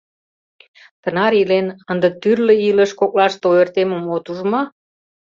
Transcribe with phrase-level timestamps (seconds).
[1.01, 4.61] Тынар илен, ынде тӱрлӧ илыш коклаште ойыртемым от уж мо?